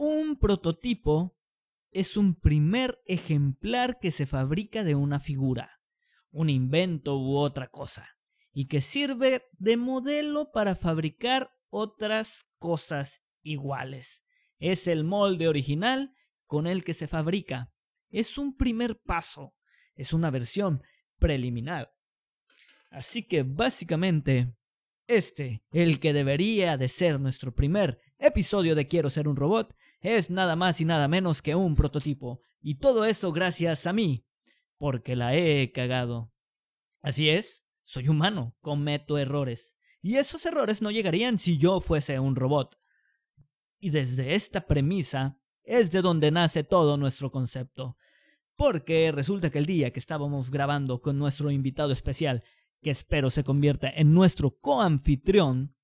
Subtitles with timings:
[0.00, 1.36] Un prototipo
[1.90, 5.80] es un primer ejemplar que se fabrica de una figura,
[6.30, 8.08] un invento u otra cosa,
[8.52, 14.22] y que sirve de modelo para fabricar otras cosas iguales.
[14.60, 16.14] Es el molde original
[16.46, 17.72] con el que se fabrica.
[18.08, 19.56] Es un primer paso,
[19.96, 20.80] es una versión
[21.18, 21.92] preliminar.
[22.92, 24.54] Así que básicamente,
[25.08, 30.30] este, el que debería de ser nuestro primer episodio de Quiero ser un robot, es
[30.30, 32.40] nada más y nada menos que un prototipo.
[32.60, 34.26] Y todo eso gracias a mí,
[34.76, 36.32] porque la he cagado.
[37.00, 39.76] Así es, soy humano, cometo errores.
[40.00, 42.78] Y esos errores no llegarían si yo fuese un robot.
[43.80, 47.96] Y desde esta premisa es de donde nace todo nuestro concepto.
[48.56, 52.42] Porque resulta que el día que estábamos grabando con nuestro invitado especial,
[52.80, 55.76] que espero se convierta en nuestro coanfitrión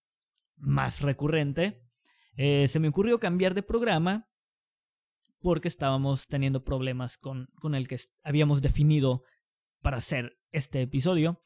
[0.56, 1.83] más recurrente,
[2.36, 4.28] eh, se me ocurrió cambiar de programa
[5.40, 9.22] porque estábamos teniendo problemas con, con el que habíamos definido
[9.82, 11.40] para hacer este episodio.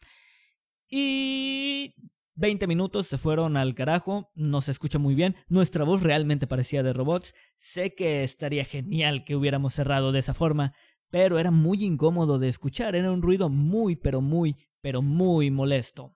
[0.89, 1.95] Y
[2.37, 6.85] 20 minutos se fueron al carajo, no se escucha muy bien, nuestra voz realmente parecía
[6.85, 10.73] de robots, sé que estaría genial que hubiéramos cerrado de esa forma,
[11.11, 16.15] pero era muy incómodo de escuchar, era un ruido muy, pero muy, pero muy molesto.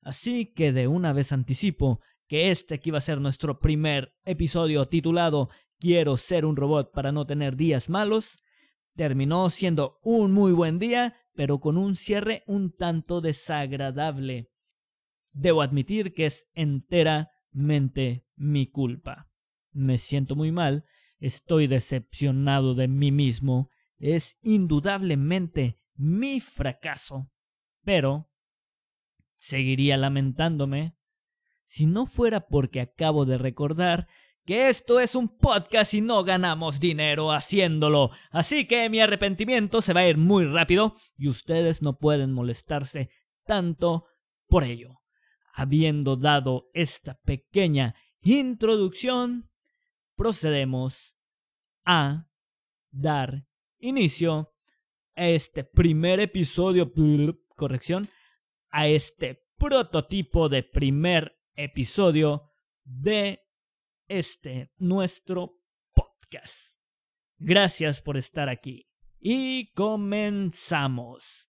[0.00, 4.88] Así que de una vez anticipo que este que iba a ser nuestro primer episodio
[4.88, 8.44] titulado Quiero ser un robot para no tener días malos,
[8.94, 14.50] terminó siendo un muy buen día, pero con un cierre un tanto desagradable.
[15.32, 19.28] Debo admitir que es enteramente mi culpa.
[19.72, 20.84] Me siento muy mal,
[21.18, 27.30] estoy decepcionado de mí mismo, es indudablemente mi fracaso,
[27.82, 28.30] pero
[29.38, 30.96] seguiría lamentándome
[31.72, 34.06] si no fuera porque acabo de recordar
[34.44, 38.10] que esto es un podcast y no ganamos dinero haciéndolo.
[38.30, 43.08] Así que mi arrepentimiento se va a ir muy rápido y ustedes no pueden molestarse
[43.46, 44.04] tanto
[44.48, 45.00] por ello.
[45.54, 49.50] Habiendo dado esta pequeña introducción,
[50.14, 51.16] procedemos
[51.86, 52.28] a
[52.90, 53.46] dar
[53.78, 54.52] inicio
[55.16, 56.92] a este primer episodio,
[57.56, 58.10] corrección,
[58.68, 62.50] a este prototipo de primer episodio
[62.84, 63.42] de
[64.08, 65.60] este nuestro
[65.94, 66.78] podcast.
[67.38, 68.88] Gracias por estar aquí.
[69.18, 71.48] Y comenzamos.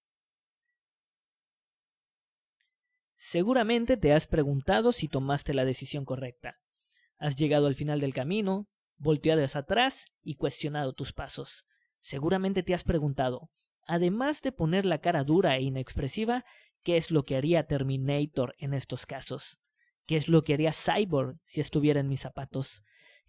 [3.15, 6.59] Seguramente te has preguntado si tomaste la decisión correcta.
[7.17, 11.65] Has llegado al final del camino, volteado hacia atrás y cuestionado tus pasos.
[11.99, 13.49] Seguramente te has preguntado,
[13.87, 16.43] además de poner la cara dura e inexpresiva,
[16.83, 19.62] ¿qué es lo que haría Terminator en estos casos?
[20.05, 22.83] ¿Qué es lo que haría Cyborg si estuviera en mis zapatos?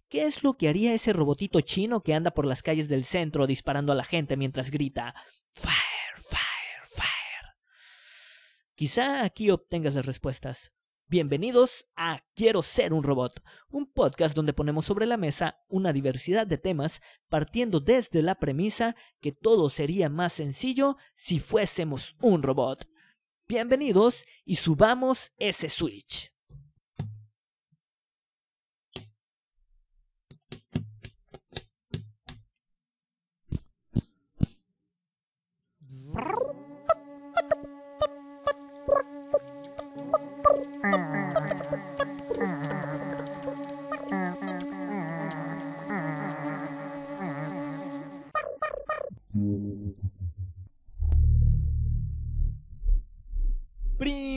[0.09, 3.47] ¿Qué es lo que haría ese robotito chino que anda por las calles del centro
[3.47, 5.15] disparando a la gente mientras grita
[5.53, 5.73] Fire,
[6.17, 7.55] fire, fire?
[8.75, 10.73] Quizá aquí obtengas las respuestas.
[11.07, 16.45] Bienvenidos a Quiero ser un robot, un podcast donde ponemos sobre la mesa una diversidad
[16.45, 16.99] de temas
[17.29, 22.89] partiendo desde la premisa que todo sería más sencillo si fuésemos un robot.
[23.47, 26.34] Bienvenidos y subamos ese switch.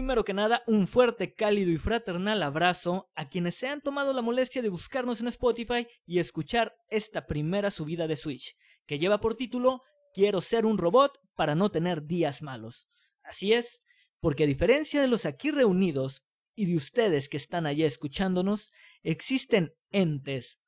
[0.08, 4.22] Primero que nada, un fuerte, cálido y fraternal abrazo a quienes se han tomado la
[4.22, 9.36] molestia de buscarnos en Spotify y escuchar esta primera subida de Switch, que lleva por
[9.36, 9.82] título
[10.14, 12.88] Quiero ser un robot para no tener días malos.
[13.22, 13.82] Así es,
[14.18, 18.72] porque a diferencia de los aquí reunidos y de ustedes que están allá escuchándonos,
[19.02, 20.58] existen entes,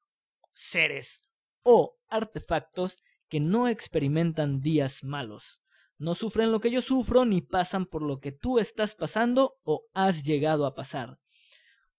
[0.52, 1.22] seres
[1.62, 5.62] o artefactos que no experimentan días malos.
[6.00, 9.84] No sufren lo que yo sufro ni pasan por lo que tú estás pasando o
[9.92, 11.18] has llegado a pasar.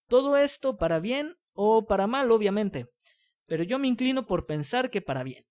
[0.08, 2.88] Todo esto para bien o para mal, obviamente,
[3.46, 5.44] pero yo me inclino por pensar que para bien.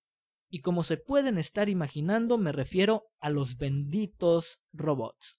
[0.49, 5.37] Y como se pueden estar imaginando, me refiero a los benditos robots.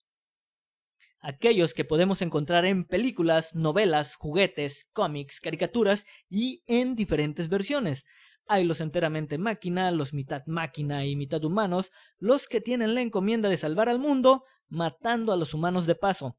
[1.20, 8.06] Aquellos que podemos encontrar en películas, novelas, juguetes, cómics, caricaturas y en diferentes versiones.
[8.46, 13.48] Hay los enteramente máquina, los mitad máquina y mitad humanos, los que tienen la encomienda
[13.48, 16.36] de salvar al mundo, matando a los humanos de paso.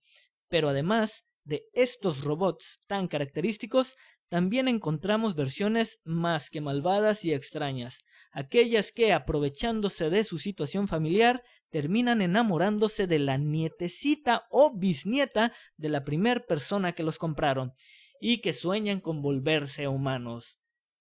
[0.50, 3.96] Pero además de estos robots tan característicos,
[4.30, 8.00] también encontramos versiones más que malvadas y extrañas,
[8.32, 15.90] aquellas que, aprovechándose de su situación familiar, terminan enamorándose de la nietecita o bisnieta de
[15.90, 17.74] la primer persona que los compraron,
[18.20, 20.58] y que sueñan con volverse humanos.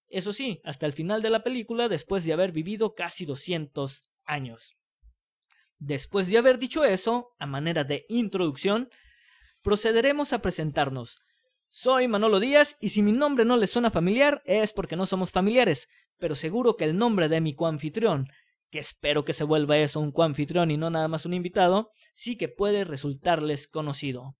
[0.07, 4.75] Eso sí, hasta el final de la película después de haber vivido casi 200 años.
[5.79, 8.89] Después de haber dicho eso, a manera de introducción,
[9.61, 11.21] procederemos a presentarnos.
[11.69, 15.31] Soy Manolo Díaz y si mi nombre no le suena familiar es porque no somos
[15.31, 15.89] familiares,
[16.19, 18.27] pero seguro que el nombre de mi coanfitrión,
[18.69, 22.37] que espero que se vuelva eso un coanfitrión y no nada más un invitado, sí
[22.37, 24.37] que puede resultarles conocido.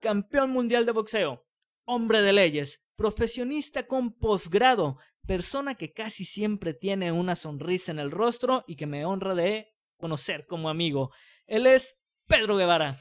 [0.00, 1.47] Campeón mundial de boxeo,
[1.88, 8.10] hombre de leyes, profesionista con posgrado, persona que casi siempre tiene una sonrisa en el
[8.10, 11.10] rostro y que me honra de conocer como amigo.
[11.46, 11.96] Él es
[12.26, 12.98] Pedro Guevara.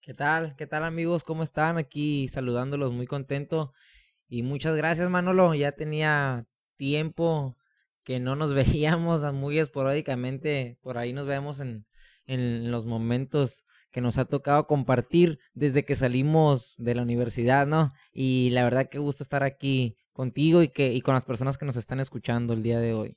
[0.00, 0.56] ¿Qué tal?
[0.56, 1.22] ¿Qué tal amigos?
[1.22, 1.78] ¿Cómo están?
[1.78, 3.72] Aquí saludándolos muy contento.
[4.28, 5.54] Y muchas gracias Manolo.
[5.54, 6.44] Ya tenía
[6.76, 7.56] tiempo
[8.02, 8.52] que no nos
[8.92, 10.76] veíamos muy esporádicamente.
[10.82, 11.86] Por ahí nos vemos en,
[12.26, 13.64] en los momentos
[13.96, 17.94] que nos ha tocado compartir desde que salimos de la universidad, ¿no?
[18.12, 21.64] Y la verdad que gusto estar aquí contigo y que y con las personas que
[21.64, 23.16] nos están escuchando el día de hoy.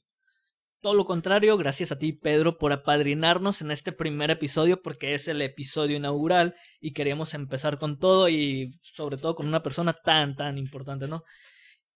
[0.79, 5.27] Todo lo contrario, gracias a ti Pedro por apadrinarnos en este primer episodio porque es
[5.27, 10.37] el episodio inaugural y queríamos empezar con todo y sobre todo con una persona tan
[10.37, 11.25] tan importante, ¿no?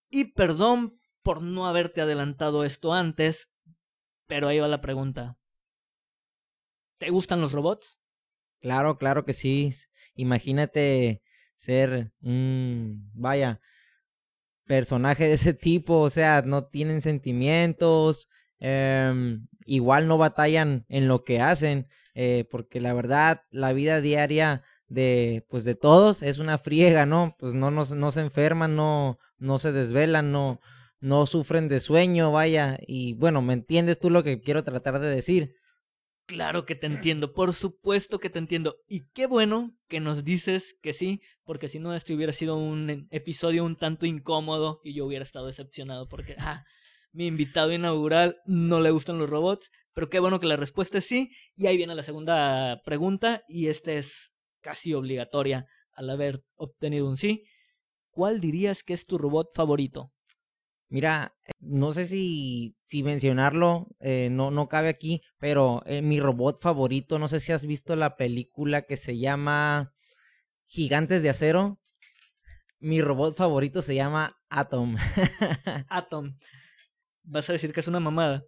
[0.09, 3.49] Y perdón por no haberte adelantado esto antes,
[4.27, 5.37] pero ahí va la pregunta.
[6.97, 8.02] ¿Te gustan los robots?
[8.63, 9.71] Claro, claro que sí.
[10.15, 11.21] Imagínate
[11.55, 13.61] ser un, vaya,
[14.65, 18.27] personaje de ese tipo, o sea, no tienen sentimientos,
[18.65, 24.63] Em, igual no batallan en lo que hacen, eh, porque la verdad, la vida diaria
[24.87, 27.35] de, pues de todos es una friega, ¿no?
[27.39, 30.61] Pues no, no, no se enferman, no, no se desvelan, no,
[31.01, 35.09] no sufren de sueño, vaya, y bueno, ¿me entiendes tú lo que quiero tratar de
[35.09, 35.55] decir?
[36.25, 38.77] Claro que te entiendo, por supuesto que te entiendo.
[38.87, 43.07] Y qué bueno que nos dices que sí, porque si no, este hubiera sido un
[43.11, 46.63] episodio un tanto incómodo y yo hubiera estado decepcionado porque, ah,
[47.11, 51.05] mi invitado inaugural no le gustan los robots, pero qué bueno que la respuesta es
[51.05, 51.29] sí.
[51.55, 57.17] Y ahí viene la segunda pregunta, y esta es casi obligatoria al haber obtenido un
[57.17, 57.43] sí.
[58.11, 60.11] ¿Cuál dirías que es tu robot favorito?
[60.93, 66.61] Mira, no sé si, si mencionarlo, eh, no, no cabe aquí, pero eh, mi robot
[66.61, 69.91] favorito, no sé si has visto la película que se llama
[70.67, 71.79] Gigantes de Acero.
[72.79, 74.97] Mi robot favorito se llama Atom.
[75.89, 76.35] Atom
[77.23, 78.45] vas a decir que es una mamada.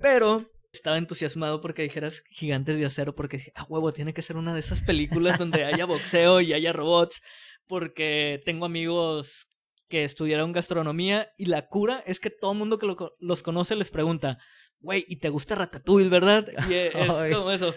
[0.00, 4.52] Pero estaba entusiasmado porque dijeras gigantes de acero, porque a huevo, tiene que ser una
[4.52, 7.22] de esas películas donde haya boxeo y haya robots,
[7.66, 9.46] porque tengo amigos
[9.88, 12.86] que estudiaron gastronomía y la cura es que todo el mundo que
[13.18, 14.38] los conoce les pregunta,
[14.80, 16.46] güey, ¿y te gusta Ratatouille, verdad?
[16.68, 17.74] Y e, es como eso.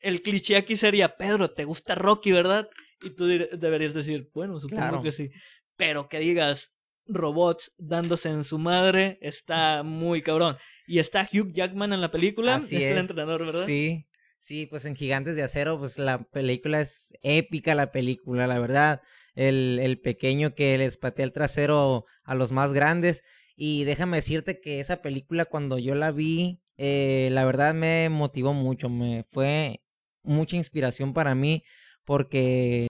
[0.00, 2.68] El cliché aquí sería, Pedro, ¿te gusta Rocky, verdad?
[3.02, 5.30] Y tú deberías decir, bueno, supongo que sí.
[5.76, 6.76] Pero que digas,
[7.06, 10.56] robots dándose en su madre está muy cabrón.
[10.86, 13.66] Y está Hugh Jackman en la película, es, el entrenador, ¿verdad?
[13.66, 14.06] Sí,
[14.38, 19.02] sí, pues en Gigantes de Acero, pues la película es épica, la película, la verdad.
[19.36, 23.22] El, pequeño que les patea el trasero a los más grandes.
[23.54, 28.52] Y déjame decirte que esa película cuando yo la vi, eh, la verdad me motivó
[28.52, 29.80] mucho, me fue
[30.24, 31.64] mucha inspiración para mí
[32.04, 32.88] porque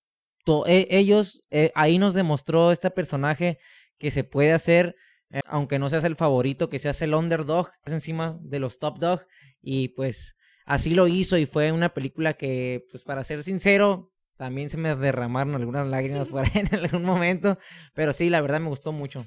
[0.67, 3.59] e, ellos, eh, ahí nos demostró este personaje
[3.99, 4.97] que se puede hacer,
[5.31, 9.27] eh, aunque no seas el favorito, que seas el underdog, encima de los top dog.
[9.61, 14.71] Y pues así lo hizo y fue una película que, pues para ser sincero, también
[14.71, 17.59] se me derramaron algunas lágrimas por ahí en algún momento.
[17.95, 19.27] Pero sí, la verdad me gustó mucho.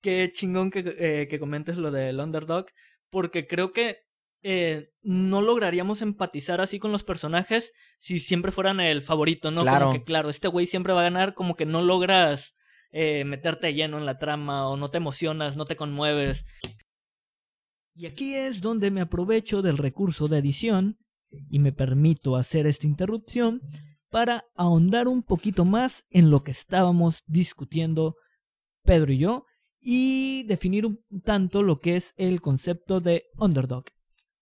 [0.00, 2.66] Qué chingón que, eh, que comentes lo del underdog,
[3.10, 3.98] porque creo que
[4.42, 9.62] eh, no lograríamos empatizar así con los personajes si siempre fueran el favorito, ¿no?
[9.62, 9.86] Claro.
[9.86, 12.54] Como que, claro, este güey siempre va a ganar, como que no logras
[12.92, 16.44] eh, meterte lleno en la trama o no te emocionas, no te conmueves.
[17.94, 20.98] Y aquí es donde me aprovecho del recurso de edición
[21.50, 23.60] y me permito hacer esta interrupción
[24.10, 28.16] para ahondar un poquito más en lo que estábamos discutiendo
[28.82, 29.44] Pedro y yo
[29.80, 33.84] y definir un tanto lo que es el concepto de underdog.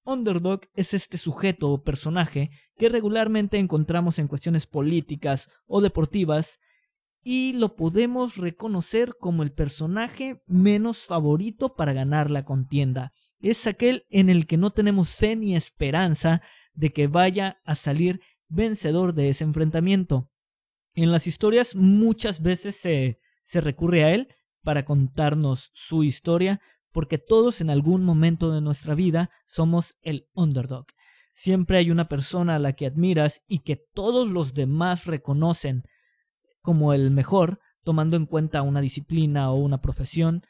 [0.05, 6.61] Underdog es este sujeto o personaje que regularmente encontramos en cuestiones políticas o deportivas
[7.23, 13.13] y lo podemos reconocer como el personaje menos favorito para ganar la contienda.
[13.41, 16.41] Es aquel en el que no tenemos fe ni esperanza
[16.73, 20.31] de que vaya a salir vencedor de ese enfrentamiento.
[20.95, 24.29] En las historias muchas veces se, se recurre a él
[24.63, 26.61] para contarnos su historia,
[26.93, 30.87] porque todos en algún momento de nuestra vida somos el underdog.
[31.33, 35.85] Siempre hay una persona a la que admiras y que todos los demás reconocen
[36.63, 40.43] como el mejor, tomando en cuenta una disciplina o una profesión,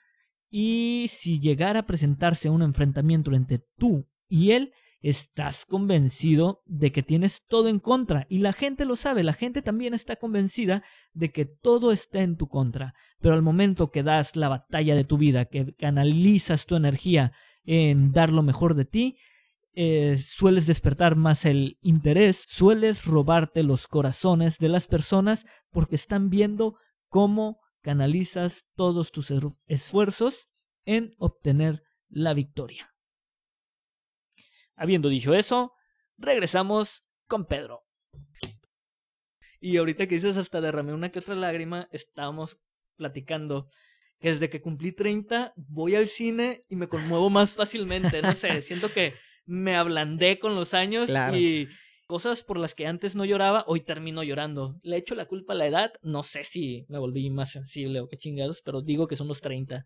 [0.49, 7.03] y si llegara a presentarse un enfrentamiento entre tú y él, estás convencido de que
[7.03, 11.33] tienes todo en contra y la gente lo sabe, la gente también está convencida de
[11.33, 15.19] que todo está en tu contra, pero al momento que das la batalla de tu
[15.19, 17.33] vida, que canalizas tu energía
[17.65, 19.17] en dar lo mejor de ti,
[19.79, 26.31] eh, sueles despertar más el interés, sueles robarte los corazones de las personas porque están
[26.31, 29.33] viendo cómo canalizas todos tus
[29.67, 30.49] esfuerzos
[30.87, 32.96] en obtener la victoria.
[34.77, 35.73] Habiendo dicho eso,
[36.19, 37.85] regresamos con Pedro.
[39.61, 42.61] Y ahorita que dices hasta derramé una que otra lágrima, estábamos
[42.97, 43.69] platicando
[44.21, 48.23] que desde que cumplí 30 voy al cine y me conmuevo más fácilmente.
[48.23, 49.15] No sé, siento que
[49.45, 51.69] me ablandé con los años y
[52.07, 54.79] cosas por las que antes no lloraba, hoy termino llorando.
[54.83, 58.09] Le echo la culpa a la edad, no sé si me volví más sensible o
[58.09, 59.85] qué chingados, pero digo que son los 30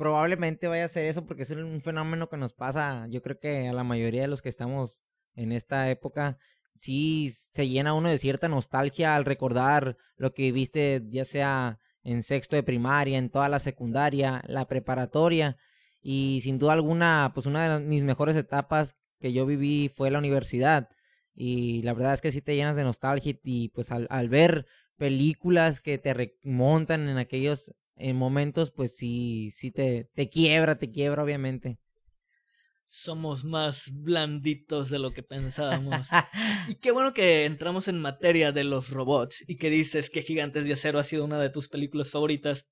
[0.00, 3.68] probablemente vaya a ser eso porque es un fenómeno que nos pasa, yo creo que
[3.68, 5.02] a la mayoría de los que estamos
[5.34, 6.38] en esta época,
[6.74, 12.22] sí se llena uno de cierta nostalgia al recordar lo que viste ya sea en
[12.22, 15.58] sexto de primaria, en toda la secundaria, la preparatoria
[16.00, 20.18] y sin duda alguna, pues una de mis mejores etapas que yo viví fue la
[20.18, 20.88] universidad
[21.34, 24.64] y la verdad es que sí te llenas de nostalgia y pues al ver
[24.96, 30.90] películas que te remontan en aquellos en momentos, pues sí, sí te, te quiebra, te
[30.90, 31.78] quiebra, obviamente.
[32.86, 36.08] Somos más blanditos de lo que pensábamos.
[36.68, 40.64] y qué bueno que entramos en materia de los robots y que dices que Gigantes
[40.64, 42.66] de Acero ha sido una de tus películas favoritas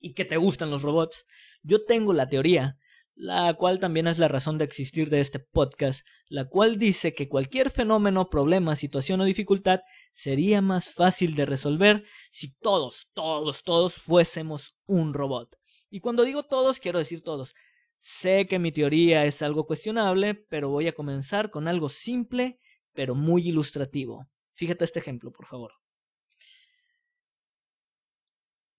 [0.00, 1.24] y que te gustan los robots.
[1.62, 2.76] Yo tengo la teoría
[3.14, 7.28] la cual también es la razón de existir de este podcast, la cual dice que
[7.28, 9.80] cualquier fenómeno, problema, situación o dificultad
[10.12, 15.56] sería más fácil de resolver si todos, todos, todos fuésemos un robot.
[15.90, 17.54] Y cuando digo todos, quiero decir todos.
[17.98, 22.58] Sé que mi teoría es algo cuestionable, pero voy a comenzar con algo simple,
[22.94, 24.26] pero muy ilustrativo.
[24.54, 25.72] Fíjate este ejemplo, por favor.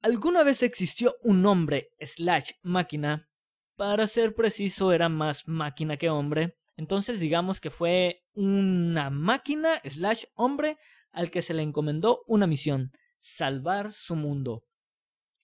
[0.02, 3.30] ¿Alguna vez existió un hombre slash máquina
[3.76, 6.58] para ser preciso, era más máquina que hombre.
[6.76, 10.78] Entonces digamos que fue una máquina slash hombre
[11.12, 14.64] al que se le encomendó una misión, salvar su mundo.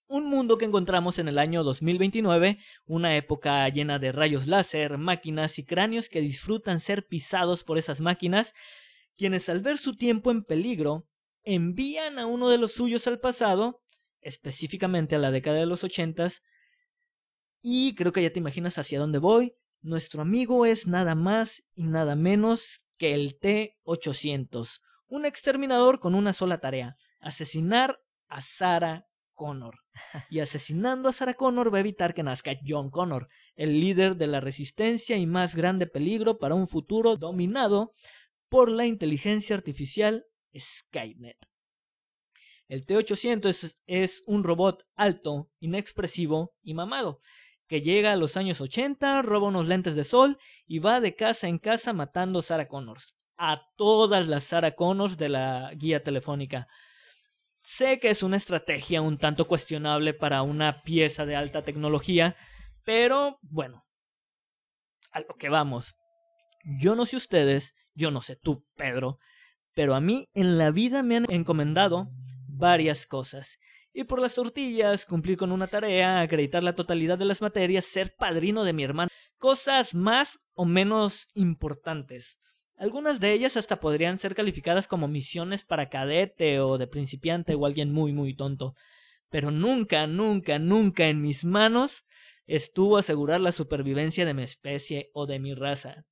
[0.08, 2.58] Un mundo que encontramos en el año 2029,
[2.88, 8.02] una época llena de rayos láser, máquinas y cráneos que disfrutan ser pisados por esas
[8.02, 8.56] máquinas,
[9.18, 11.08] quienes al ver su tiempo en peligro,
[11.44, 13.84] envían a uno de los suyos al pasado,
[14.22, 16.42] específicamente a la década de los ochentas,
[17.62, 19.56] y creo que ya te imaginas hacia dónde voy.
[19.82, 26.34] Nuestro amigo es nada más y nada menos que el T-800, un exterminador con una
[26.34, 29.80] sola tarea, asesinar a Sarah Connor.
[30.30, 34.28] Y asesinando a Sarah Connor va a evitar que nazca John Connor, el líder de
[34.28, 37.94] la resistencia y más grande peligro para un futuro dominado
[38.50, 40.26] por la inteligencia artificial
[40.58, 41.38] Skynet.
[42.68, 47.20] El T-800 es, un robot alto, inexpresivo y mamado,
[47.70, 51.48] que llega a los años 80, roba unos lentes de sol y va de casa
[51.48, 53.16] en casa matando Sarah Connors.
[53.38, 56.68] A todas las Sarah Connors de la guía telefónica.
[57.62, 62.36] Sé que es una estrategia un tanto cuestionable para una pieza de alta tecnología,
[62.84, 63.86] pero bueno,
[65.12, 65.96] a lo que vamos.
[66.80, 69.20] Yo no sé ustedes, yo no sé tú, Pedro,
[69.76, 72.10] pero a mí en la vida me han encomendado
[72.48, 73.60] varias cosas
[73.94, 78.16] y por las tortillas, cumplir con una tarea, acreditar la totalidad de las materias, ser
[78.16, 79.10] padrino de mi hermano.
[79.38, 82.40] Cosas más o menos importantes.
[82.78, 87.66] Algunas de ellas hasta podrían ser calificadas como misiones para cadete o de principiante o
[87.66, 88.74] alguien muy muy tonto.
[89.30, 92.04] Pero nunca, nunca, nunca en mis manos
[92.46, 96.06] estuvo asegurar la supervivencia de mi especie o de mi raza.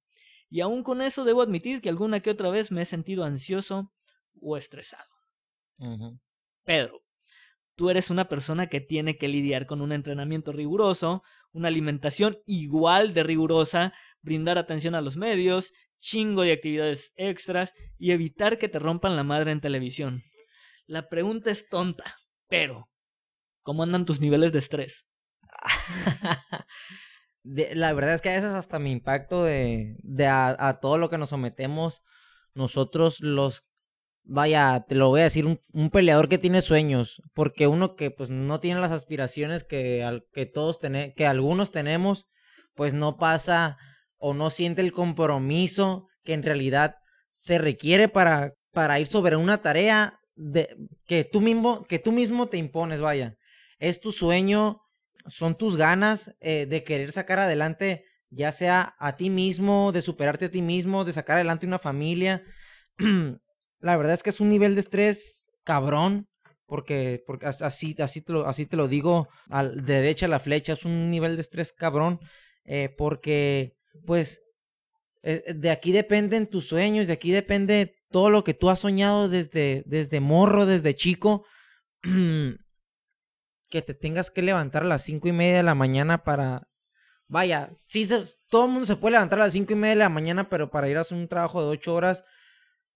[0.50, 3.94] Y aun con eso debo admitir que alguna que otra vez me he sentido ansioso
[4.42, 5.10] o estresado.
[6.64, 7.02] Pedro,
[7.78, 13.14] tú eres una persona que tiene que lidiar con un entrenamiento riguroso, una alimentación igual
[13.14, 18.80] de rigurosa, brindar atención a los medios, chingo de actividades extras y evitar que te
[18.80, 20.24] rompan la madre en televisión.
[20.88, 22.18] La pregunta es tonta,
[22.48, 22.90] pero
[23.62, 25.08] ¿cómo andan tus niveles de estrés?
[27.44, 31.20] la verdad es que a veces hasta mi impacto de, de a, todo lo que
[31.20, 32.02] nos sometemos
[32.56, 33.68] nosotros los
[34.28, 38.30] vaya, te lo voy a decir, un, peleador que tiene sueños, porque uno que pues
[38.30, 42.28] no tiene las aspiraciones que, que todos tenemos, que algunos tenemos,
[42.76, 43.78] pues no pasa
[44.18, 46.96] o no siente el compromiso que en realidad
[47.32, 52.48] se requiere para, para ir sobre una tarea de, que, tú mismo, que tú mismo
[52.48, 53.36] te impones, vaya.
[53.80, 54.82] Es tu sueño,
[55.28, 60.46] son tus ganas eh, de querer sacar adelante, ya sea a ti mismo, de superarte
[60.46, 62.44] a ti mismo, de sacar adelante una familia.
[63.80, 66.28] la verdad es que es un nivel de estrés cabrón,
[66.66, 70.74] porque, porque así, así, te lo, así te lo digo, al derecha a la flecha,
[70.74, 72.20] es un nivel de estrés cabrón,
[72.66, 74.42] eh, porque pues
[75.24, 79.30] eh, de aquí dependen tus sueños, de aquí depende todo lo que tú has soñado
[79.30, 81.46] desde, desde morro, desde chico,
[82.02, 86.68] que te tengas que levantar a las cinco y media de la mañana para...
[87.30, 88.08] Vaya, sí,
[88.48, 90.72] todo el mundo se puede levantar a las cinco y media de la mañana, pero
[90.72, 92.24] para ir a hacer un trabajo de ocho horas,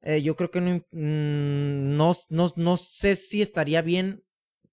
[0.01, 4.23] eh, yo creo que no, mm, no, no, no, sé si estaría bien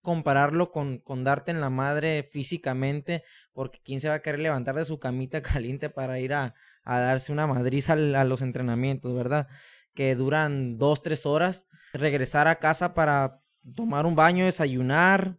[0.00, 4.74] compararlo con, con darte en la madre físicamente, porque quién se va a querer levantar
[4.74, 9.48] de su camita caliente para ir a, a darse una madriz a los entrenamientos, ¿verdad?
[9.94, 13.42] Que duran dos, tres horas, regresar a casa para
[13.74, 15.38] tomar un baño, desayunar,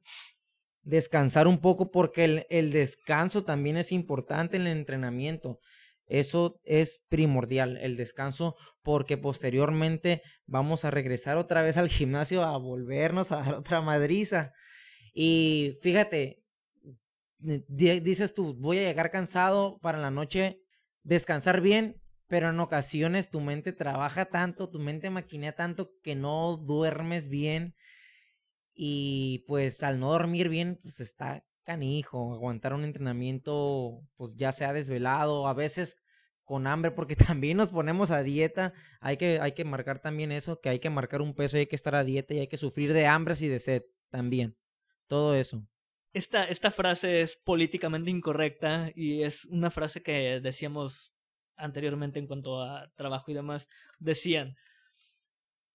[0.84, 5.60] descansar un poco, porque el, el descanso también es importante en el entrenamiento.
[6.10, 12.58] Eso es primordial, el descanso, porque posteriormente vamos a regresar otra vez al gimnasio a
[12.58, 14.52] volvernos a dar otra madriza.
[15.14, 16.44] Y fíjate,
[17.38, 20.60] dices tú, voy a llegar cansado para la noche,
[21.04, 26.58] descansar bien, pero en ocasiones tu mente trabaja tanto, tu mente maquinea tanto que no
[26.58, 27.76] duermes bien
[28.74, 34.74] y pues al no dormir bien, pues está canijo, aguantar un entrenamiento, pues ya sea
[34.74, 35.98] desvelado, a veces
[36.44, 40.60] con hambre, porque también nos ponemos a dieta, hay que, hay que marcar también eso,
[40.60, 42.58] que hay que marcar un peso y hay que estar a dieta y hay que
[42.58, 44.58] sufrir de hambres y de sed también,
[45.08, 45.64] todo eso.
[46.12, 51.14] Esta, esta frase es políticamente incorrecta y es una frase que decíamos
[51.56, 53.68] anteriormente en cuanto a trabajo y demás.
[54.00, 54.56] Decían,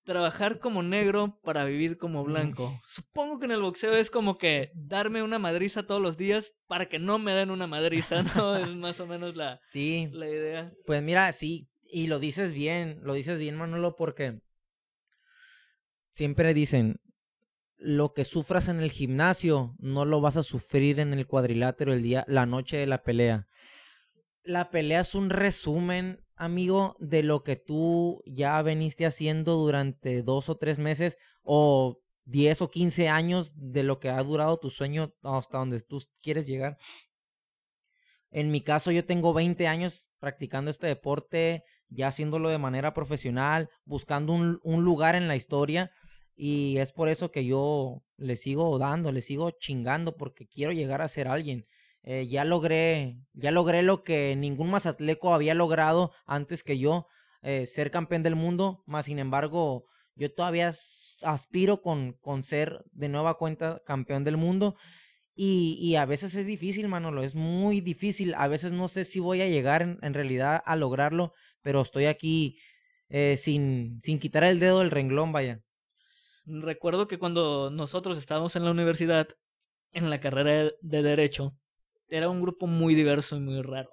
[0.04, 2.78] trabajar como negro para vivir como blanco.
[2.86, 6.88] Supongo que en el boxeo es como que darme una madriza todos los días para
[6.88, 8.56] que no me den una madriza, ¿no?
[8.56, 10.08] es más o menos la, sí.
[10.12, 10.72] la idea.
[10.86, 14.40] Pues mira, sí, y lo dices bien, lo dices bien, Manolo, porque
[16.10, 17.00] siempre dicen,
[17.76, 22.02] lo que sufras en el gimnasio no lo vas a sufrir en el cuadrilátero el
[22.02, 23.48] día, la noche de la pelea.
[24.42, 30.48] La pelea es un resumen amigo, de lo que tú ya veniste haciendo durante dos
[30.48, 35.14] o tres meses o diez o quince años de lo que ha durado tu sueño
[35.22, 36.78] hasta donde tú quieres llegar.
[38.30, 43.70] En mi caso, yo tengo 20 años practicando este deporte, ya haciéndolo de manera profesional,
[43.84, 45.92] buscando un, un lugar en la historia.
[46.34, 51.00] Y es por eso que yo le sigo dando, le sigo chingando, porque quiero llegar
[51.00, 51.64] a ser alguien.
[52.06, 57.08] Eh, ya logré, ya logré lo que ningún mazatleco había logrado antes que yo,
[57.42, 60.70] eh, ser campeón del mundo, más sin embargo, yo todavía
[61.22, 64.76] aspiro con, con ser de nueva cuenta campeón del mundo.
[65.34, 68.34] Y, y, a veces es difícil, Manolo, es muy difícil.
[68.34, 72.58] A veces no sé si voy a llegar en, realidad a lograrlo, pero estoy aquí
[73.08, 75.60] eh, sin, sin quitar el dedo del renglón, vaya.
[76.46, 79.28] Recuerdo que cuando nosotros estábamos en la universidad,
[79.92, 81.56] en la carrera de Derecho,
[82.16, 83.90] era un grupo muy diverso y muy raro.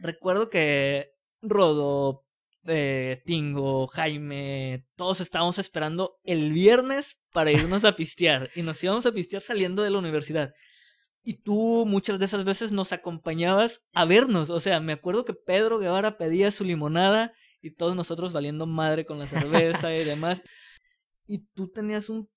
[0.00, 1.10] Recuerdo que
[1.42, 2.24] Rodo,
[2.66, 8.50] eh, Tingo, Jaime, todos estábamos esperando el viernes para irnos a pistear.
[8.54, 10.52] Y nos íbamos a pistear saliendo de la universidad.
[11.22, 14.50] Y tú muchas de esas veces nos acompañabas a vernos.
[14.50, 19.06] O sea, me acuerdo que Pedro Guevara pedía su limonada y todos nosotros valiendo madre
[19.06, 20.42] con la cerveza y demás.
[21.26, 22.28] Y tú tenías un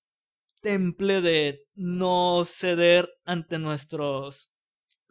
[0.62, 4.50] temple de no ceder ante nuestros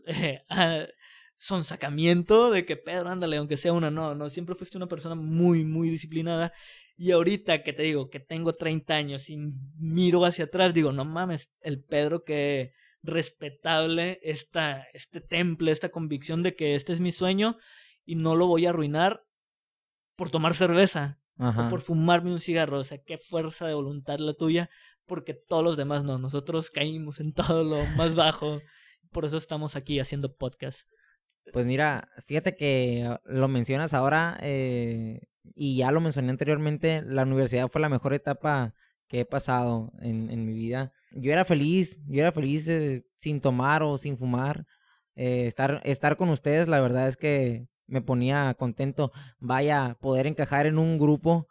[0.07, 0.43] eh,
[1.37, 5.15] son sacamiento de que Pedro, ándale, aunque sea una, no, no, siempre fuiste una persona
[5.15, 6.53] muy, muy disciplinada.
[6.95, 9.37] Y ahorita que te digo que tengo 30 años y
[9.77, 16.41] miro hacia atrás, digo, no mames, el Pedro que respetable esta, este temple, esta convicción
[16.41, 17.57] de que este es mi sueño
[18.03, 19.23] y no lo voy a arruinar
[20.15, 22.79] por tomar cerveza o por fumarme un cigarro.
[22.79, 24.71] O sea, qué fuerza de voluntad la tuya,
[25.05, 26.17] porque todos los demás no.
[26.17, 28.59] Nosotros caímos en todo lo más bajo
[29.11, 30.89] por eso estamos aquí haciendo podcast.
[31.53, 35.21] Pues mira, fíjate que lo mencionas ahora eh,
[35.55, 38.73] y ya lo mencioné anteriormente, la universidad fue la mejor etapa
[39.07, 40.91] que he pasado en, en mi vida.
[41.11, 44.65] Yo era feliz, yo era feliz eh, sin tomar o sin fumar.
[45.15, 49.11] Eh, estar, estar con ustedes, la verdad es que me ponía contento.
[49.39, 51.47] Vaya, poder encajar en un grupo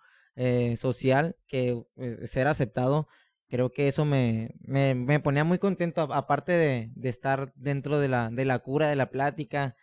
[0.76, 3.08] social, que eh, ser aceptado,
[3.48, 8.08] creo que eso me, me, me ponía muy contento, aparte de, de, estar dentro de
[8.08, 9.76] la, de la cura, de la plática,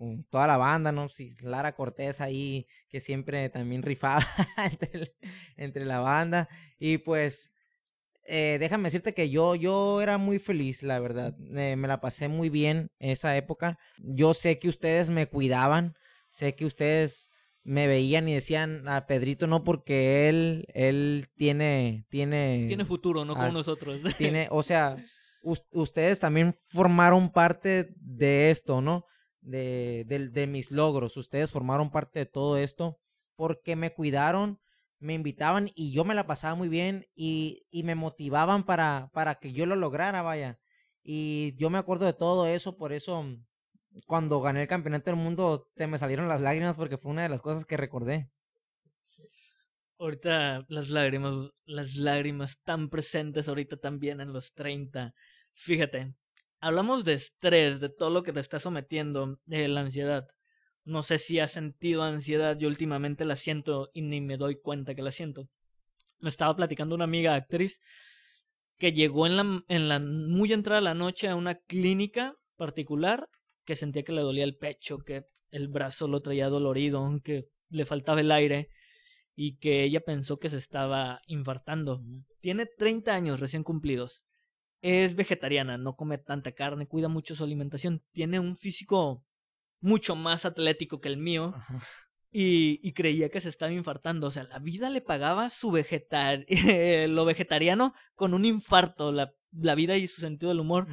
[0.00, 1.10] con toda la banda, ¿no?
[1.10, 4.26] Sí, Lara Cortés ahí, que siempre también rifaba
[4.70, 5.14] entre,
[5.56, 6.48] entre, la banda.
[6.78, 7.52] Y pues,
[8.24, 11.36] eh, déjame decirte que yo, yo era muy feliz, la verdad.
[11.36, 13.78] me la pasé muy bien esa época.
[13.98, 15.94] Yo sé que ustedes me cuidaban,
[16.30, 17.30] sé que ustedes
[17.70, 23.36] me veían y decían a Pedrito no porque él él tiene tiene tiene futuro no
[23.36, 24.02] como nosotros.
[24.18, 24.96] tiene o sea
[25.70, 29.06] ustedes también formaron parte de esto no
[29.40, 31.16] de, de, de mis logros.
[31.16, 32.98] Ustedes formaron parte de todo esto
[33.36, 34.58] porque me cuidaron
[34.98, 39.36] me invitaban y yo me la pasaba muy bien y, y me motivaban para para
[39.36, 40.58] que yo lo lograra vaya.
[41.04, 43.24] Y yo me acuerdo de todo eso por eso
[44.06, 47.28] cuando gané el campeonato del mundo se me salieron las lágrimas porque fue una de
[47.28, 48.28] las cosas que recordé.
[49.98, 55.12] Ahorita las lágrimas, las lágrimas tan presentes ahorita también en los 30.
[55.52, 56.14] Fíjate,
[56.60, 60.26] hablamos de estrés, de todo lo que te está sometiendo, de la ansiedad.
[60.84, 64.94] No sé si has sentido ansiedad, yo últimamente la siento y ni me doy cuenta
[64.94, 65.48] que la siento.
[66.18, 67.82] Me estaba platicando una amiga actriz
[68.78, 73.28] que llegó en la, en la muy entrada de la noche a una clínica particular
[73.70, 77.84] que sentía que le dolía el pecho, que el brazo lo traía dolorido, que le
[77.84, 78.68] faltaba el aire
[79.36, 82.02] y que ella pensó que se estaba infartando.
[82.40, 84.26] Tiene 30 años recién cumplidos.
[84.82, 88.02] Es vegetariana, no come tanta carne, cuida mucho su alimentación.
[88.10, 89.24] Tiene un físico
[89.78, 91.54] mucho más atlético que el mío.
[92.32, 94.26] Y, y, creía que se estaba infartando.
[94.26, 96.44] O sea, la vida le pagaba su vegetar
[97.08, 100.88] lo vegetariano con un infarto, la, la vida y su sentido del humor.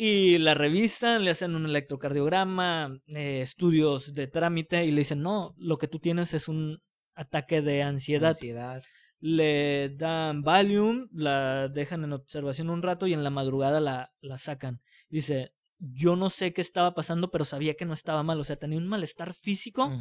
[0.00, 5.56] Y la revista le hacen un electrocardiograma, eh, estudios de trámite y le dicen, no,
[5.58, 6.80] lo que tú tienes es un
[7.16, 8.28] ataque de ansiedad.
[8.28, 8.84] ansiedad.
[9.18, 14.38] Le dan Valium, la dejan en observación un rato y en la madrugada la, la
[14.38, 14.80] sacan.
[15.08, 18.38] Dice, yo no sé qué estaba pasando, pero sabía que no estaba mal.
[18.38, 19.92] O sea, tenía un malestar físico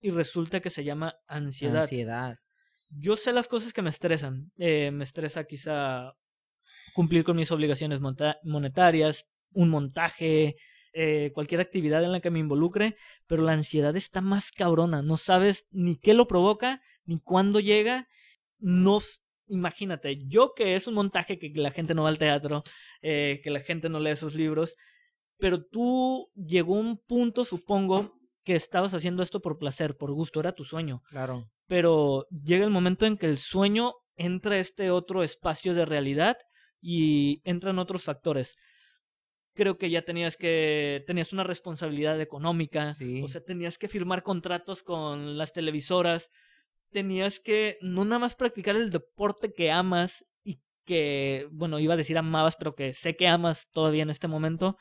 [0.00, 1.82] y resulta que se llama ansiedad.
[1.82, 2.38] Ansiedad.
[2.88, 4.50] Yo sé las cosas que me estresan.
[4.56, 6.16] Eh, me estresa quizá
[7.00, 7.98] cumplir con mis obligaciones
[8.42, 10.56] monetarias, un montaje,
[10.92, 12.94] eh, cualquier actividad en la que me involucre,
[13.26, 18.06] pero la ansiedad está más cabrona, no sabes ni qué lo provoca, ni cuándo llega,
[18.58, 18.98] no,
[19.46, 22.64] imagínate, yo que es un montaje que la gente no va al teatro,
[23.00, 24.76] eh, que la gente no lee sus libros,
[25.38, 28.12] pero tú llegó un punto, supongo,
[28.44, 31.00] que estabas haciendo esto por placer, por gusto, era tu sueño.
[31.08, 31.48] Claro.
[31.66, 36.36] Pero llega el momento en que el sueño entra a este otro espacio de realidad
[36.80, 38.56] y entran otros factores.
[39.54, 44.82] Creo que ya tenías que tenías una responsabilidad económica, o sea, tenías que firmar contratos
[44.82, 46.30] con las televisoras,
[46.90, 51.96] tenías que no nada más practicar el deporte que amas y que, bueno, iba a
[51.96, 54.76] decir amabas, pero que sé que amas todavía en este momento,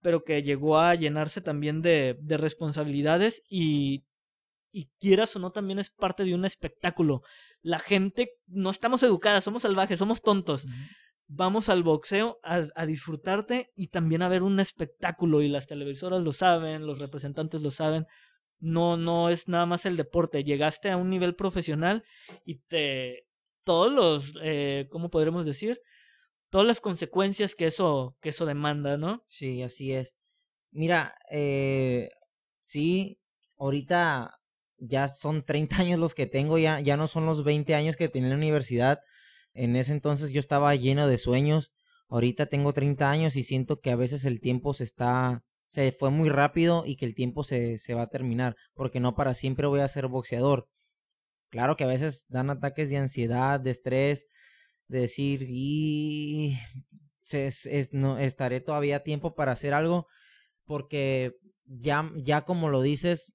[0.00, 4.04] pero que llegó a llenarse también de, de responsabilidades y
[4.74, 7.20] y quieras o no también es parte de un espectáculo.
[7.60, 10.66] La gente no estamos educadas, somos salvajes, somos tontos
[11.34, 16.32] vamos al boxeo a, disfrutarte y también a ver un espectáculo y las televisoras lo
[16.32, 18.06] saben, los representantes lo saben.
[18.60, 20.44] No, no es nada más el deporte.
[20.44, 22.04] Llegaste a un nivel profesional
[22.44, 23.26] y te
[23.64, 25.80] todos los, eh, ¿cómo podremos decir?
[26.50, 29.24] Todas las consecuencias que eso, que eso demanda, ¿no?
[29.26, 30.16] Sí, así es.
[30.70, 32.10] Mira, eh,
[32.60, 33.18] sí,
[33.56, 34.38] ahorita
[34.78, 38.08] ya son 30 años los que tengo, ya, ya no son los 20 años que
[38.08, 39.00] tenía en la universidad
[39.54, 41.72] en ese entonces yo estaba lleno de sueños.
[42.08, 46.10] Ahorita tengo 30 años y siento que a veces el tiempo se está se fue
[46.10, 49.66] muy rápido y que el tiempo se, se va a terminar, porque no para siempre
[49.66, 50.68] voy a ser boxeador.
[51.50, 54.26] Claro que a veces dan ataques de ansiedad, de estrés,
[54.88, 56.58] de decir, y
[57.30, 60.06] es, no, estaré todavía tiempo para hacer algo,
[60.66, 61.32] porque
[61.64, 63.34] ya, ya como lo dices,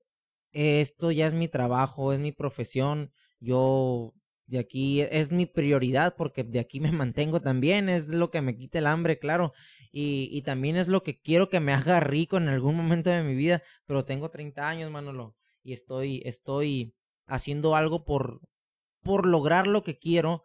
[0.51, 4.13] esto ya es mi trabajo, es mi profesión, yo
[4.47, 8.57] de aquí es mi prioridad porque de aquí me mantengo también, es lo que me
[8.57, 9.53] quita el hambre, claro,
[9.91, 13.23] y, y también es lo que quiero que me haga rico en algún momento de
[13.23, 18.41] mi vida, pero tengo 30 años, Manolo, y estoy, estoy haciendo algo por,
[19.03, 20.43] por lograr lo que quiero,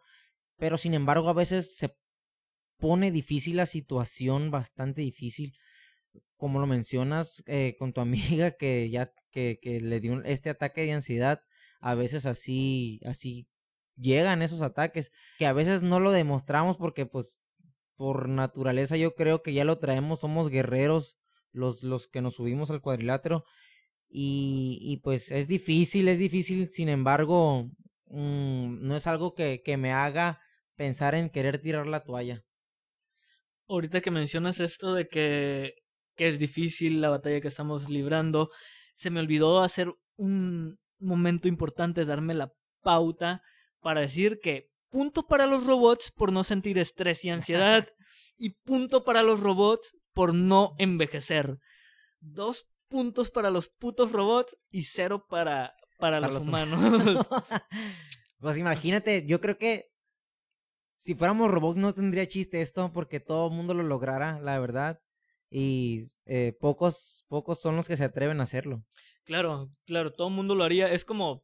[0.57, 1.95] pero sin embargo a veces se
[2.77, 5.53] pone difícil la situación, bastante difícil,
[6.35, 10.81] como lo mencionas eh, con tu amiga que ya que, que le dio este ataque
[10.81, 11.41] de ansiedad,
[11.79, 13.47] a veces así, así
[13.95, 17.43] llegan esos ataques, que a veces no lo demostramos porque pues
[17.95, 21.17] por naturaleza yo creo que ya lo traemos, somos guerreros
[21.51, 23.45] los, los que nos subimos al cuadrilátero
[24.09, 27.69] y, y pues es difícil, es difícil, sin embargo,
[28.07, 30.39] mm, no es algo que, que me haga
[30.75, 32.43] pensar en querer tirar la toalla.
[33.67, 35.73] Ahorita que mencionas esto de que,
[36.15, 38.51] que es difícil la batalla que estamos librando,
[38.95, 43.41] se me olvidó hacer un momento importante, darme la pauta
[43.83, 47.87] para decir que punto para los robots por no sentir estrés y ansiedad
[48.37, 51.59] y punto para los robots por no envejecer.
[52.19, 56.79] Dos puntos para los putos robots y cero para, para, los, humanos.
[58.39, 59.89] pues imagínate, yo creo que
[60.95, 64.99] si fuéramos robots no tendría chiste esto porque todo el mundo lo lograra, la verdad.
[65.49, 68.83] Y eh, pocos, pocos son los que se atreven a hacerlo.
[69.23, 70.91] Claro, claro, todo el mundo lo haría.
[70.91, 71.43] Es como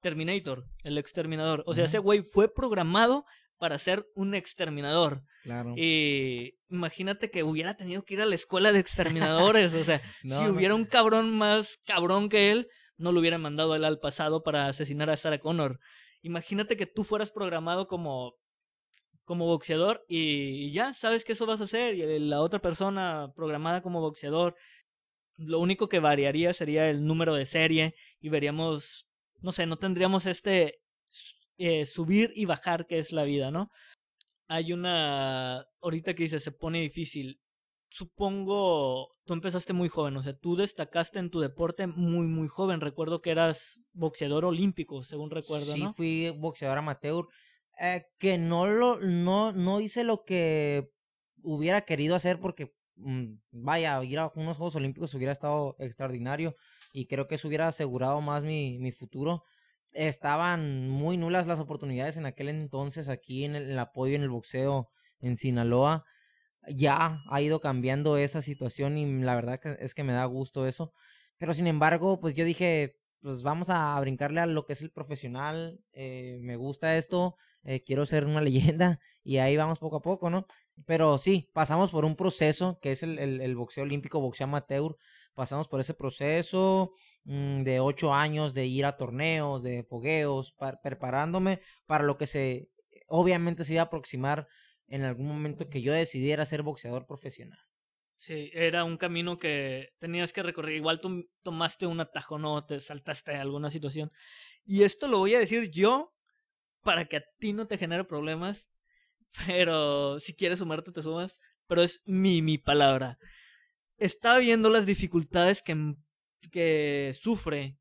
[0.00, 1.62] Terminator, el exterminador.
[1.66, 3.24] O sea, ese güey fue programado
[3.58, 5.22] para ser un exterminador.
[5.42, 5.74] Claro.
[5.76, 9.74] Y imagínate que hubiera tenido que ir a la escuela de exterminadores.
[9.74, 13.84] o sea, si hubiera un cabrón más cabrón que él, no lo hubiera mandado él
[13.84, 15.78] al pasado para asesinar a Sarah Connor.
[16.22, 18.34] Imagínate que tú fueras programado como
[19.24, 23.80] como boxeador y ya sabes que eso vas a hacer y la otra persona programada
[23.80, 24.56] como boxeador
[25.36, 29.06] lo único que variaría sería el número de serie y veríamos
[29.42, 30.80] no sé, no tendríamos este
[31.58, 33.68] eh, subir y bajar que es la vida, ¿no?
[34.48, 37.38] Hay una, ahorita que dice, se pone difícil.
[37.90, 42.80] Supongo, tú empezaste muy joven, o sea, tú destacaste en tu deporte muy, muy joven.
[42.80, 45.92] Recuerdo que eras boxeador olímpico, según recuerdo, sí, ¿no?
[45.92, 47.26] fui boxeador amateur.
[47.78, 50.88] Eh, que no lo, no, no hice lo que
[51.42, 56.54] hubiera querido hacer porque, mm, vaya, ir a unos Juegos Olímpicos hubiera estado extraordinario
[56.92, 59.44] y creo que eso hubiera asegurado más mi, mi futuro.
[59.92, 64.90] Estaban muy nulas las oportunidades en aquel entonces aquí en el, apoyo en el boxeo
[65.20, 66.04] en Sinaloa.
[66.68, 70.92] Ya ha ido cambiando esa situación y la verdad es que me da gusto eso.
[71.38, 74.90] Pero sin embargo, pues yo dije, pues vamos a brincarle a lo que es el
[74.90, 75.80] profesional.
[75.92, 80.30] Eh, me gusta esto, eh, quiero ser una leyenda y ahí vamos poco a poco,
[80.30, 80.46] ¿no?
[80.86, 84.96] Pero sí, pasamos por un proceso que es el, el, el boxeo olímpico, boxeo amateur,
[85.40, 86.92] pasamos por ese proceso
[87.24, 92.68] mm, de ocho años de ir a torneos, de fogueos, preparándome para lo que se
[93.06, 94.48] obviamente se iba a aproximar
[94.86, 97.58] en algún momento que yo decidiera ser boxeador profesional.
[98.16, 100.76] Sí, era un camino que tenías que recorrer.
[100.76, 104.12] Igual tú tomaste un atajo, no te saltaste a alguna situación.
[104.66, 106.14] Y esto lo voy a decir yo
[106.82, 108.68] para que a ti no te genere problemas.
[109.46, 111.38] Pero si quieres sumarte, te sumas.
[111.66, 113.18] Pero es mi, mi palabra
[114.00, 115.94] está viendo las dificultades que,
[116.50, 117.78] que sufre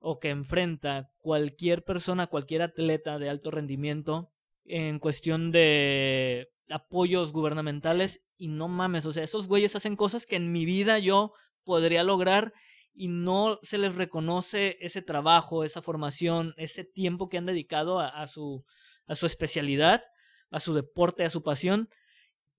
[0.00, 4.32] o que enfrenta cualquier persona, cualquier atleta de alto rendimiento
[4.64, 10.36] en cuestión de apoyos gubernamentales y no mames, o sea, esos güeyes hacen cosas que
[10.36, 11.32] en mi vida yo
[11.64, 12.52] podría lograr
[12.92, 18.08] y no se les reconoce ese trabajo, esa formación, ese tiempo que han dedicado a,
[18.08, 18.64] a su,
[19.06, 20.02] a su especialidad,
[20.50, 21.88] a su deporte, a su pasión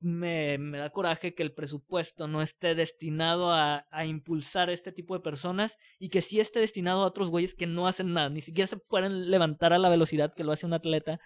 [0.01, 4.91] me, me, da coraje que el presupuesto no esté destinado a, a, impulsar a este
[4.91, 8.29] tipo de personas y que sí esté destinado a otros güeyes que no hacen nada,
[8.29, 11.19] ni siquiera se pueden levantar a la velocidad que lo hace un atleta.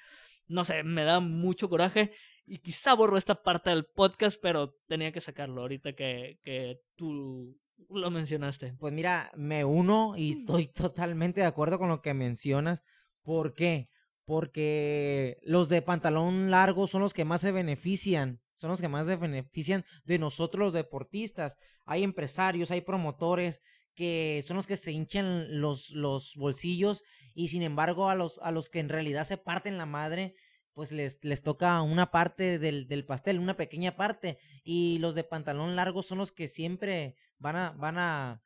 [0.48, 2.12] No sé, me da mucho coraje
[2.46, 7.58] y quizá borro esta parte del podcast, pero tenía que sacarlo ahorita que, que tú
[7.90, 8.74] lo mencionaste.
[8.74, 12.84] Pues mira, me uno y estoy totalmente de acuerdo con lo que mencionas.
[13.24, 13.90] ¿Por qué?
[14.26, 19.06] Porque los de pantalón largo son los que más se benefician son los que más
[19.06, 21.58] se benefician de nosotros los deportistas.
[21.86, 23.62] Hay empresarios, hay promotores
[23.94, 28.52] que son los que se hinchan los, los bolsillos y sin embargo a los, a
[28.52, 30.36] los que en realidad se parten la madre,
[30.74, 34.38] pues les, les toca una parte del, del pastel, una pequeña parte.
[34.64, 38.44] Y los de pantalón largo son los que siempre van a, van a,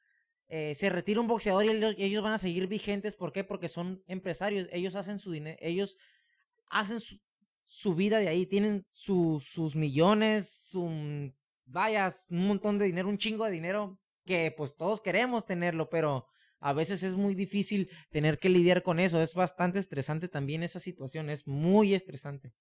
[0.47, 3.15] eh, se retira un boxeador y ellos, ellos, van a seguir vigentes.
[3.15, 3.43] ¿Por qué?
[3.43, 4.67] Porque son empresarios.
[4.71, 5.97] Ellos hacen su dinero, ellos
[6.69, 7.19] hacen su,
[7.69, 11.31] su vida de ahí, tienen sus millones, su,
[11.65, 16.25] vayas, un montón de dinero, un chingo de dinero que pues todos queremos tenerlo, pero
[16.59, 20.79] a veces es muy difícil tener que lidiar con eso, es bastante estresante también esa
[20.79, 22.53] situación, es muy estresante.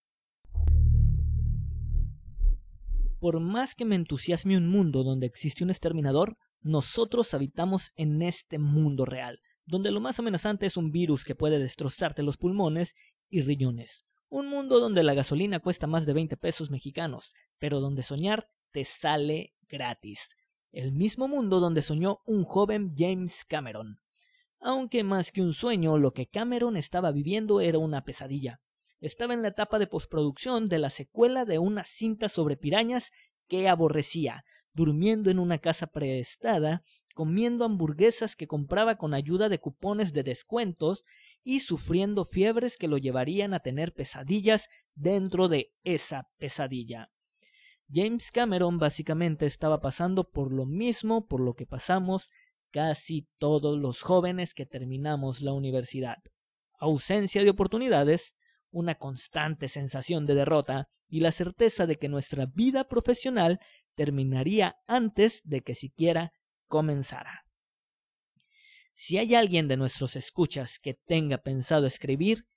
[3.18, 8.58] Por más que me entusiasme un mundo donde existe un exterminador, nosotros habitamos en este
[8.58, 12.94] mundo real, donde lo más amenazante es un virus que puede destrozarte los pulmones
[13.30, 14.07] y riñones.
[14.30, 18.84] Un mundo donde la gasolina cuesta más de 20 pesos mexicanos, pero donde soñar te
[18.84, 20.36] sale gratis.
[20.70, 24.00] El mismo mundo donde soñó un joven James Cameron.
[24.60, 28.60] Aunque más que un sueño, lo que Cameron estaba viviendo era una pesadilla.
[29.00, 33.12] Estaba en la etapa de postproducción de la secuela de una cinta sobre pirañas
[33.48, 36.82] que aborrecía, durmiendo en una casa prestada,
[37.14, 41.04] comiendo hamburguesas que compraba con ayuda de cupones de descuentos
[41.48, 47.10] y sufriendo fiebres que lo llevarían a tener pesadillas dentro de esa pesadilla.
[47.90, 52.30] James Cameron básicamente estaba pasando por lo mismo por lo que pasamos
[52.70, 56.18] casi todos los jóvenes que terminamos la universidad.
[56.78, 58.36] Ausencia de oportunidades,
[58.70, 63.58] una constante sensación de derrota y la certeza de que nuestra vida profesional
[63.94, 66.30] terminaría antes de que siquiera
[66.66, 67.47] comenzara.
[69.00, 72.48] Si hay alguien de nuestros escuchas que tenga pensado escribir,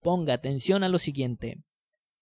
[0.00, 1.58] ponga atención a lo siguiente.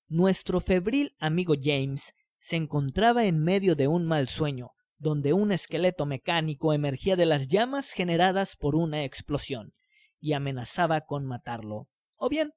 [0.08, 6.06] Nuestro febril amigo James se encontraba en medio de un mal sueño, donde un esqueleto
[6.06, 9.72] mecánico emergía de las llamas generadas por una explosión
[10.18, 11.86] y amenazaba con matarlo.
[12.16, 12.54] O bien,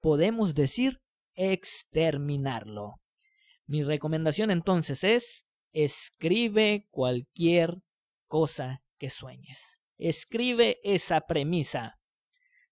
[0.00, 1.00] podemos decir
[1.34, 2.94] exterminarlo.
[3.64, 7.76] Mi recomendación entonces es escribe cualquier
[8.26, 9.78] cosa que sueñes.
[9.96, 11.98] Escribe esa premisa.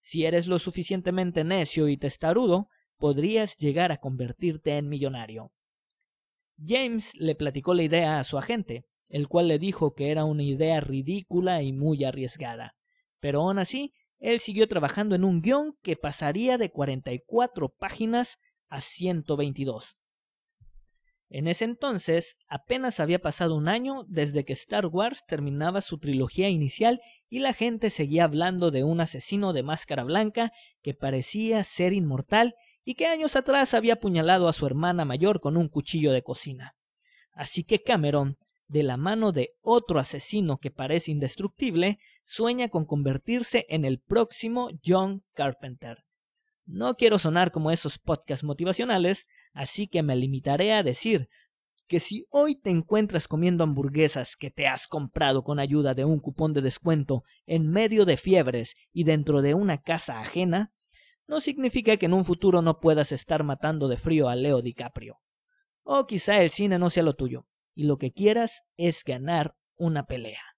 [0.00, 5.52] Si eres lo suficientemente necio y testarudo, podrías llegar a convertirte en millonario.
[6.58, 10.42] James le platicó la idea a su agente, el cual le dijo que era una
[10.42, 12.74] idea ridícula y muy arriesgada.
[13.20, 18.80] Pero aún así, él siguió trabajando en un guion que pasaría de 44 páginas a
[18.80, 19.96] 122.
[21.34, 26.50] En ese entonces, apenas había pasado un año desde que Star Wars terminaba su trilogía
[26.50, 31.94] inicial y la gente seguía hablando de un asesino de máscara blanca que parecía ser
[31.94, 36.22] inmortal y que años atrás había apuñalado a su hermana mayor con un cuchillo de
[36.22, 36.74] cocina.
[37.32, 38.36] Así que Cameron,
[38.68, 44.68] de la mano de otro asesino que parece indestructible, sueña con convertirse en el próximo
[44.84, 46.04] John Carpenter.
[46.66, 51.28] No quiero sonar como esos podcasts motivacionales, así que me limitaré a decir
[51.86, 56.20] que si hoy te encuentras comiendo hamburguesas que te has comprado con ayuda de un
[56.20, 60.72] cupón de descuento en medio de fiebres y dentro de una casa ajena,
[61.26, 65.20] no significa que en un futuro no puedas estar matando de frío a Leo DiCaprio.
[65.82, 70.06] O quizá el cine no sea lo tuyo, y lo que quieras es ganar una
[70.06, 70.51] pelea.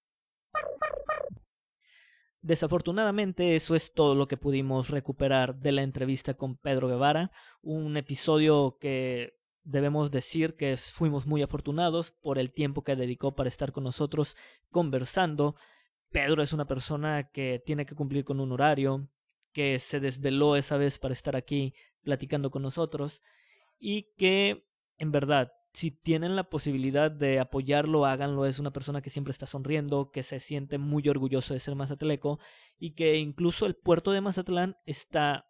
[2.45, 7.97] Desafortunadamente eso es todo lo que pudimos recuperar de la entrevista con Pedro Guevara, un
[7.97, 13.73] episodio que debemos decir que fuimos muy afortunados por el tiempo que dedicó para estar
[13.73, 14.37] con nosotros
[14.71, 15.57] conversando.
[16.11, 19.09] Pedro es una persona que tiene que cumplir con un horario,
[19.55, 23.23] que se desveló esa vez para estar aquí platicando con nosotros
[23.79, 24.67] y que
[24.99, 28.47] en verdad si tienen la posibilidad de apoyarlo, háganlo.
[28.47, 32.39] Es una persona que siempre está sonriendo, que se siente muy orgulloso de ser mazatleco
[32.79, 35.49] y que incluso el puerto de Mazatlán está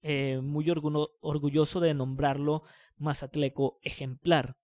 [0.00, 2.62] eh, muy orgulloso de nombrarlo
[2.96, 4.56] mazatleco ejemplar.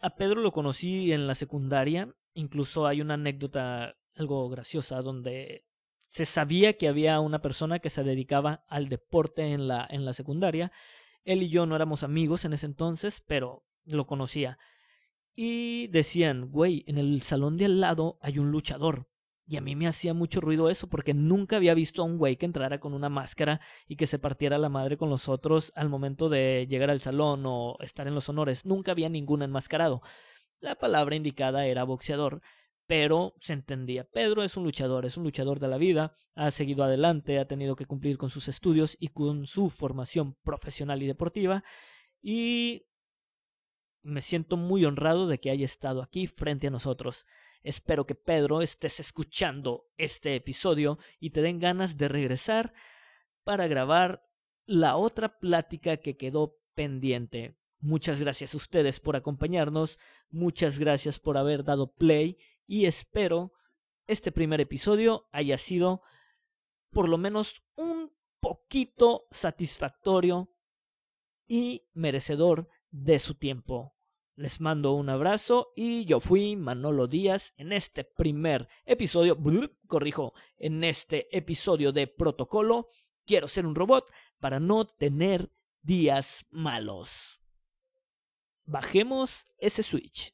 [0.00, 5.64] A Pedro lo conocí en la secundaria, incluso hay una anécdota algo graciosa donde
[6.06, 10.12] se sabía que había una persona que se dedicaba al deporte en la, en la
[10.12, 10.70] secundaria
[11.24, 14.58] él y yo no éramos amigos en ese entonces, pero lo conocía.
[15.34, 19.08] Y decían, güey, en el salón de al lado hay un luchador.
[19.46, 22.36] Y a mí me hacía mucho ruido eso porque nunca había visto a un güey
[22.36, 25.88] que entrara con una máscara y que se partiera la madre con los otros al
[25.88, 28.64] momento de llegar al salón o estar en los honores.
[28.64, 30.00] Nunca había ningún enmascarado.
[30.60, 32.40] La palabra indicada era boxeador
[32.92, 34.04] pero se entendía.
[34.04, 37.74] Pedro es un luchador, es un luchador de la vida, ha seguido adelante, ha tenido
[37.74, 41.64] que cumplir con sus estudios y con su formación profesional y deportiva
[42.20, 42.84] y
[44.02, 47.24] me siento muy honrado de que haya estado aquí frente a nosotros.
[47.62, 52.74] Espero que Pedro estés escuchando este episodio y te den ganas de regresar
[53.42, 54.28] para grabar
[54.66, 57.56] la otra plática que quedó pendiente.
[57.80, 62.36] Muchas gracias a ustedes por acompañarnos, muchas gracias por haber dado play
[62.72, 63.52] y espero
[64.06, 66.00] este primer episodio haya sido
[66.90, 70.56] por lo menos un poquito satisfactorio
[71.46, 73.94] y merecedor de su tiempo.
[74.36, 79.36] Les mando un abrazo y yo fui Manolo Díaz en este primer episodio,
[79.86, 82.88] corrijo, en este episodio de Protocolo.
[83.26, 84.10] Quiero ser un robot
[84.40, 85.52] para no tener
[85.82, 87.42] días malos.
[88.64, 90.32] Bajemos ese switch.